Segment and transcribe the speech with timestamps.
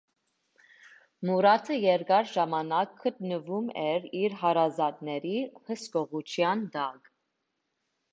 [1.29, 5.35] Մուրադը երկար ժամանակ գտնվում էր իր հարազատների
[5.69, 7.13] հսկողության տակ։